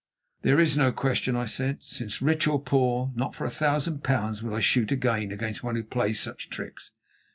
"There 0.41 0.59
is 0.59 0.75
no 0.75 0.91
question," 0.91 1.35
I 1.35 1.45
said, 1.45 1.77
"since, 1.83 2.23
rich 2.23 2.47
or 2.47 2.59
poor, 2.59 3.11
not 3.13 3.35
for 3.35 3.45
a 3.45 3.51
thousand 3.51 4.03
pounds 4.03 4.41
would 4.41 4.51
I 4.51 4.59
shoot 4.59 4.91
again 4.91 5.31
against 5.31 5.63
one 5.63 5.75
who 5.75 5.83
plays 5.83 6.19
such 6.19 6.49
tricks. 6.49 6.89